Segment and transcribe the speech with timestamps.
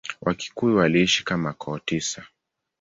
[0.21, 2.21] Wakikuyu waliishi kama koo tisa.